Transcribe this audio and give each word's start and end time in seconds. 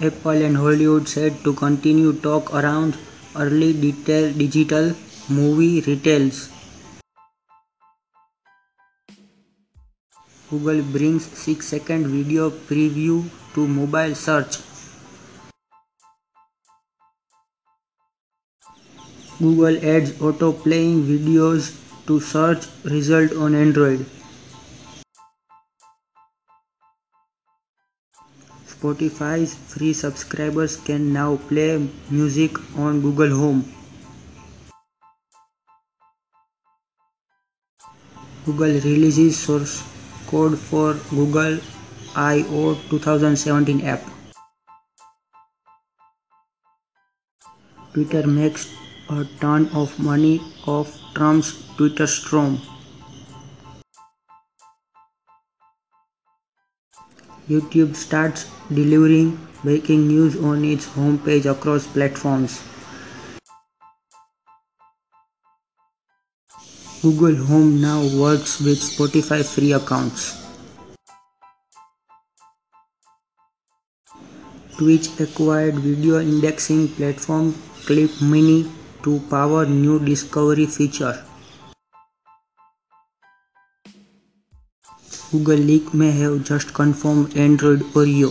Apple 0.00 0.42
and 0.42 0.56
Hollywood 0.56 1.06
said 1.08 1.44
to 1.44 1.52
continue 1.54 2.12
talk 2.14 2.52
around 2.52 2.96
early 3.36 3.72
digital 3.72 4.92
movie 5.28 5.80
releases. 5.82 6.50
Google 10.50 10.82
brings 10.82 11.26
6 11.26 11.64
second 11.64 12.08
video 12.08 12.50
preview 12.50 13.24
to 13.54 13.68
mobile 13.68 14.16
search. 14.16 14.58
Google 19.38 19.78
adds 19.94 20.20
auto 20.20 20.52
playing 20.52 21.04
videos 21.04 21.72
to 22.06 22.18
search 22.20 22.66
result 22.84 23.32
on 23.32 23.54
Android. 23.54 24.04
Spotify's 28.66 29.54
free 29.54 29.92
subscribers 29.92 30.76
can 30.76 31.12
now 31.12 31.36
play 31.48 31.88
music 32.10 32.58
on 32.78 33.00
Google 33.00 33.36
Home. 33.36 33.64
Google 38.46 38.80
releases 38.80 39.38
source 39.38 39.82
code 40.26 40.58
for 40.58 40.94
Google 41.10 41.60
I/O 42.14 42.74
2017 42.90 43.80
app. 43.82 44.02
Twitter 47.94 48.26
makes 48.26 48.68
a 49.08 49.24
ton 49.40 49.68
of 49.74 49.98
money 49.98 50.40
off 50.66 50.98
Trump's 51.14 51.52
Twitter 51.76 52.06
storm. 52.06 52.60
YouTube 57.48 57.94
starts 57.94 58.46
delivering 58.72 59.38
breaking 59.62 60.08
news 60.08 60.36
on 60.42 60.64
its 60.64 60.86
homepage 60.86 61.44
across 61.50 61.86
platforms. 61.86 62.62
Google 67.02 67.36
Home 67.46 67.82
now 67.82 68.00
works 68.18 68.60
with 68.60 68.78
Spotify 68.78 69.44
free 69.44 69.72
accounts. 69.72 70.40
Twitch 74.78 75.08
acquired 75.20 75.74
video 75.74 76.20
indexing 76.20 76.88
platform 76.88 77.54
Clip 77.84 78.10
Mini 78.22 78.72
to 79.02 79.20
power 79.28 79.66
new 79.66 79.98
discovery 79.98 80.64
feature. 80.64 81.22
Google 85.32 85.60
leak 85.60 85.94
में 85.94 86.10
है 86.10 86.38
just 86.40 86.70
confirm 86.70 87.26
Android 87.36 87.82
Oreo 87.96 88.28